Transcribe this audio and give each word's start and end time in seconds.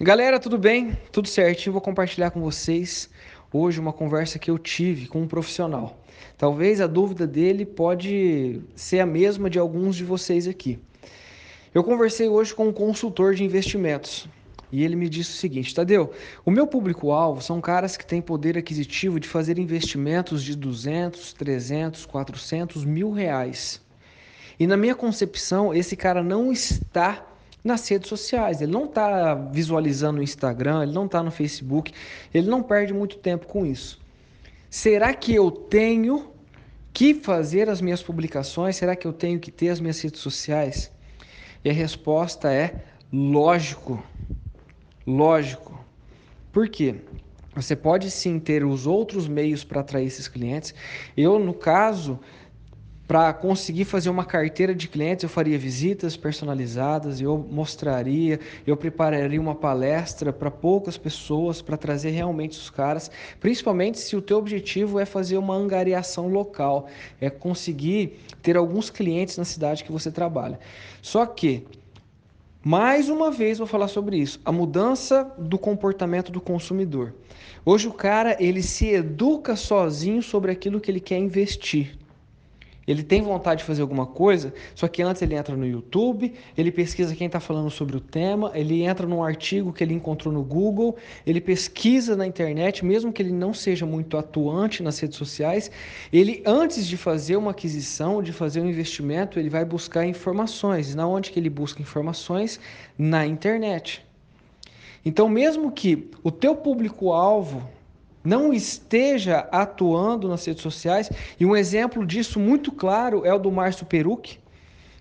Galera, 0.00 0.40
tudo 0.40 0.58
bem? 0.58 0.98
Tudo 1.12 1.28
certinho? 1.28 1.72
Vou 1.72 1.80
compartilhar 1.80 2.32
com 2.32 2.40
vocês 2.40 3.08
hoje 3.52 3.78
uma 3.78 3.92
conversa 3.92 4.40
que 4.40 4.50
eu 4.50 4.58
tive 4.58 5.06
com 5.06 5.22
um 5.22 5.28
profissional. 5.28 6.02
Talvez 6.36 6.80
a 6.80 6.88
dúvida 6.88 7.28
dele 7.28 7.64
pode 7.64 8.60
ser 8.74 8.98
a 8.98 9.06
mesma 9.06 9.48
de 9.48 9.56
alguns 9.56 9.94
de 9.94 10.02
vocês 10.02 10.48
aqui. 10.48 10.80
Eu 11.72 11.84
conversei 11.84 12.28
hoje 12.28 12.52
com 12.52 12.66
um 12.66 12.72
consultor 12.72 13.36
de 13.36 13.44
investimentos 13.44 14.28
e 14.72 14.82
ele 14.82 14.96
me 14.96 15.08
disse 15.08 15.30
o 15.30 15.34
seguinte: 15.34 15.72
Tadeu, 15.72 16.12
o 16.44 16.50
meu 16.50 16.66
público-alvo 16.66 17.40
são 17.40 17.60
caras 17.60 17.96
que 17.96 18.04
têm 18.04 18.20
poder 18.20 18.58
aquisitivo 18.58 19.20
de 19.20 19.28
fazer 19.28 19.60
investimentos 19.60 20.42
de 20.42 20.56
200, 20.56 21.34
300, 21.34 22.04
400 22.04 22.84
mil 22.84 23.12
reais. 23.12 23.80
E 24.58 24.66
na 24.66 24.76
minha 24.76 24.96
concepção, 24.96 25.72
esse 25.72 25.94
cara 25.94 26.20
não 26.20 26.50
está 26.50 27.24
nas 27.64 27.88
redes 27.88 28.08
sociais. 28.08 28.60
Ele 28.60 28.70
não 28.70 28.84
está 28.84 29.34
visualizando 29.34 30.18
no 30.18 30.22
Instagram, 30.22 30.82
ele 30.82 30.92
não 30.92 31.06
está 31.06 31.22
no 31.22 31.30
Facebook, 31.30 31.92
ele 32.32 32.48
não 32.48 32.62
perde 32.62 32.92
muito 32.92 33.16
tempo 33.16 33.46
com 33.46 33.64
isso. 33.64 33.98
Será 34.68 35.14
que 35.14 35.34
eu 35.34 35.50
tenho 35.50 36.30
que 36.92 37.14
fazer 37.14 37.70
as 37.70 37.80
minhas 37.80 38.02
publicações? 38.02 38.76
Será 38.76 38.94
que 38.94 39.06
eu 39.06 39.12
tenho 39.12 39.40
que 39.40 39.50
ter 39.50 39.70
as 39.70 39.80
minhas 39.80 40.00
redes 40.00 40.20
sociais? 40.20 40.92
E 41.64 41.70
a 41.70 41.72
resposta 41.72 42.52
é 42.52 42.84
lógico. 43.10 44.04
Lógico. 45.06 45.82
Por 46.52 46.68
quê? 46.68 46.96
Você 47.54 47.76
pode 47.76 48.10
sim 48.10 48.38
ter 48.38 48.64
os 48.64 48.86
outros 48.86 49.28
meios 49.28 49.62
para 49.62 49.80
atrair 49.80 50.06
esses 50.06 50.26
clientes. 50.26 50.74
Eu, 51.16 51.38
no 51.38 51.54
caso, 51.54 52.18
para 53.06 53.32
conseguir 53.34 53.84
fazer 53.84 54.08
uma 54.08 54.24
carteira 54.24 54.74
de 54.74 54.88
clientes, 54.88 55.22
eu 55.22 55.28
faria 55.28 55.58
visitas 55.58 56.16
personalizadas, 56.16 57.20
eu 57.20 57.36
mostraria, 57.36 58.40
eu 58.66 58.76
prepararia 58.76 59.40
uma 59.40 59.54
palestra 59.54 60.32
para 60.32 60.50
poucas 60.50 60.96
pessoas 60.96 61.60
para 61.60 61.76
trazer 61.76 62.10
realmente 62.10 62.58
os 62.58 62.70
caras, 62.70 63.10
principalmente 63.40 63.98
se 63.98 64.16
o 64.16 64.22
teu 64.22 64.38
objetivo 64.38 64.98
é 64.98 65.04
fazer 65.04 65.36
uma 65.36 65.54
angariação 65.54 66.28
local, 66.28 66.86
é 67.20 67.28
conseguir 67.28 68.20
ter 68.42 68.56
alguns 68.56 68.88
clientes 68.88 69.36
na 69.36 69.44
cidade 69.44 69.84
que 69.84 69.92
você 69.92 70.10
trabalha. 70.10 70.58
Só 71.02 71.26
que 71.26 71.66
mais 72.64 73.10
uma 73.10 73.30
vez 73.30 73.58
vou 73.58 73.66
falar 73.66 73.88
sobre 73.88 74.16
isso, 74.16 74.40
a 74.42 74.50
mudança 74.50 75.30
do 75.36 75.58
comportamento 75.58 76.32
do 76.32 76.40
consumidor. 76.40 77.12
Hoje 77.66 77.86
o 77.86 77.92
cara, 77.92 78.34
ele 78.40 78.62
se 78.62 78.88
educa 78.88 79.54
sozinho 79.56 80.22
sobre 80.22 80.50
aquilo 80.50 80.80
que 80.80 80.90
ele 80.90 81.00
quer 81.00 81.18
investir. 81.18 81.98
Ele 82.86 83.02
tem 83.02 83.22
vontade 83.22 83.60
de 83.60 83.64
fazer 83.64 83.82
alguma 83.82 84.06
coisa, 84.06 84.52
só 84.74 84.86
que 84.88 85.02
antes 85.02 85.22
ele 85.22 85.34
entra 85.34 85.56
no 85.56 85.66
YouTube, 85.66 86.32
ele 86.56 86.70
pesquisa 86.70 87.14
quem 87.14 87.26
está 87.26 87.40
falando 87.40 87.70
sobre 87.70 87.96
o 87.96 88.00
tema, 88.00 88.50
ele 88.54 88.82
entra 88.82 89.06
num 89.06 89.22
artigo 89.22 89.72
que 89.72 89.82
ele 89.82 89.94
encontrou 89.94 90.32
no 90.32 90.42
Google, 90.42 90.96
ele 91.26 91.40
pesquisa 91.40 92.16
na 92.16 92.26
internet, 92.26 92.84
mesmo 92.84 93.12
que 93.12 93.22
ele 93.22 93.32
não 93.32 93.54
seja 93.54 93.86
muito 93.86 94.16
atuante 94.16 94.82
nas 94.82 94.98
redes 94.98 95.16
sociais, 95.16 95.70
ele 96.12 96.42
antes 96.46 96.86
de 96.86 96.96
fazer 96.96 97.36
uma 97.36 97.52
aquisição, 97.52 98.22
de 98.22 98.32
fazer 98.32 98.60
um 98.60 98.68
investimento, 98.68 99.38
ele 99.38 99.48
vai 99.48 99.64
buscar 99.64 100.06
informações. 100.06 100.92
E 100.92 100.96
na 100.96 101.06
onde 101.06 101.30
que 101.30 101.38
ele 101.38 101.50
busca 101.50 101.80
informações? 101.80 102.60
Na 102.98 103.26
internet. 103.26 104.04
Então, 105.04 105.28
mesmo 105.28 105.70
que 105.70 106.10
o 106.22 106.30
teu 106.30 106.56
público-alvo 106.56 107.68
não 108.24 108.52
esteja 108.52 109.46
atuando 109.52 110.28
nas 110.28 110.44
redes 110.46 110.62
sociais. 110.62 111.10
E 111.38 111.44
um 111.44 111.54
exemplo 111.54 112.06
disso 112.06 112.40
muito 112.40 112.72
claro 112.72 113.24
é 113.24 113.32
o 113.34 113.38
do 113.38 113.52
Márcio 113.52 113.84
Perucci, 113.84 114.40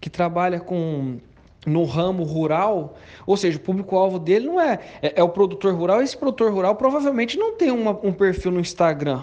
que 0.00 0.08
trabalha 0.08 0.58
com 0.58 1.18
no 1.66 1.84
ramo 1.84 2.22
rural, 2.22 2.96
ou 3.26 3.36
seja, 3.36 3.58
o 3.58 3.60
público-alvo 3.60 4.18
dele 4.18 4.46
não 4.46 4.58
é, 4.58 4.80
é, 5.02 5.20
é, 5.20 5.22
o 5.22 5.28
produtor 5.28 5.74
rural, 5.74 6.00
esse 6.00 6.16
produtor 6.16 6.50
rural 6.50 6.74
provavelmente 6.74 7.36
não 7.36 7.54
tem 7.54 7.70
uma, 7.70 7.90
um 8.02 8.14
perfil 8.14 8.50
no 8.50 8.60
Instagram. 8.60 9.22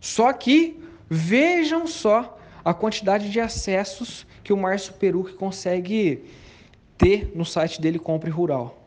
Só 0.00 0.32
que 0.32 0.80
vejam 1.08 1.84
só 1.86 2.38
a 2.64 2.72
quantidade 2.72 3.28
de 3.28 3.40
acessos 3.40 4.24
que 4.44 4.52
o 4.52 4.56
Márcio 4.56 4.94
Perucci 4.94 5.34
consegue 5.34 6.24
ter 6.96 7.32
no 7.34 7.44
site 7.44 7.80
dele 7.80 7.98
Compre 7.98 8.30
Rural. 8.30 8.79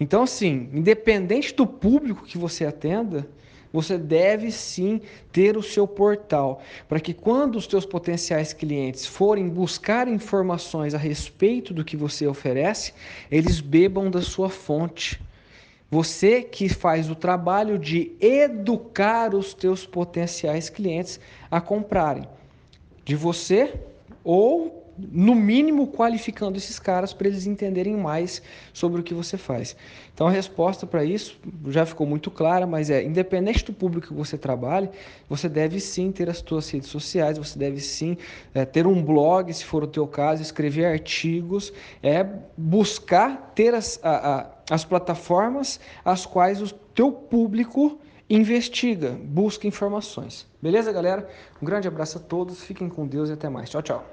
Então, 0.00 0.22
assim, 0.22 0.68
independente 0.72 1.54
do 1.54 1.66
público 1.66 2.24
que 2.24 2.38
você 2.38 2.64
atenda, 2.64 3.28
você 3.72 3.98
deve 3.98 4.50
sim 4.50 5.00
ter 5.30 5.56
o 5.56 5.62
seu 5.62 5.86
portal, 5.86 6.62
para 6.88 7.00
que 7.00 7.12
quando 7.12 7.56
os 7.56 7.66
seus 7.66 7.84
potenciais 7.84 8.52
clientes 8.52 9.04
forem 9.04 9.48
buscar 9.48 10.08
informações 10.08 10.94
a 10.94 10.98
respeito 10.98 11.74
do 11.74 11.84
que 11.84 11.96
você 11.96 12.26
oferece, 12.26 12.94
eles 13.30 13.60
bebam 13.60 14.10
da 14.10 14.22
sua 14.22 14.48
fonte. 14.48 15.20
Você 15.90 16.42
que 16.42 16.68
faz 16.68 17.10
o 17.10 17.14
trabalho 17.14 17.78
de 17.78 18.12
educar 18.20 19.34
os 19.34 19.54
teus 19.54 19.86
potenciais 19.86 20.68
clientes 20.68 21.18
a 21.50 21.60
comprarem 21.60 22.28
de 23.04 23.16
você 23.16 23.74
ou 24.22 24.77
no 24.98 25.34
mínimo 25.34 25.86
qualificando 25.86 26.58
esses 26.58 26.78
caras 26.78 27.12
para 27.12 27.28
eles 27.28 27.46
entenderem 27.46 27.96
mais 27.96 28.42
sobre 28.72 29.00
o 29.00 29.04
que 29.04 29.14
você 29.14 29.36
faz. 29.36 29.76
Então 30.12 30.26
a 30.26 30.30
resposta 30.30 30.86
para 30.86 31.04
isso 31.04 31.38
já 31.68 31.86
ficou 31.86 32.06
muito 32.06 32.30
clara, 32.30 32.66
mas 32.66 32.90
é 32.90 33.02
independente 33.02 33.64
do 33.64 33.72
público 33.72 34.08
que 34.08 34.14
você 34.14 34.36
trabalhe, 34.36 34.88
você 35.28 35.48
deve 35.48 35.78
sim 35.78 36.10
ter 36.10 36.28
as 36.28 36.38
suas 36.38 36.68
redes 36.70 36.88
sociais, 36.88 37.38
você 37.38 37.58
deve 37.58 37.80
sim 37.80 38.16
é, 38.52 38.64
ter 38.64 38.86
um 38.86 39.02
blog, 39.02 39.52
se 39.52 39.64
for 39.64 39.84
o 39.84 39.86
teu 39.86 40.06
caso, 40.06 40.42
escrever 40.42 40.86
artigos, 40.86 41.72
é 42.02 42.26
buscar 42.56 43.52
ter 43.54 43.74
as, 43.74 44.00
a, 44.02 44.38
a, 44.38 44.46
as 44.70 44.84
plataformas 44.84 45.78
as 46.04 46.26
quais 46.26 46.60
o 46.60 46.72
teu 46.72 47.12
público 47.12 48.00
investiga, 48.28 49.10
busca 49.10 49.66
informações. 49.66 50.46
Beleza, 50.60 50.92
galera? 50.92 51.28
Um 51.62 51.64
grande 51.64 51.88
abraço 51.88 52.18
a 52.18 52.20
todos, 52.20 52.62
fiquem 52.62 52.88
com 52.88 53.06
Deus 53.06 53.30
e 53.30 53.32
até 53.32 53.48
mais. 53.48 53.70
Tchau, 53.70 53.82
tchau. 53.82 54.04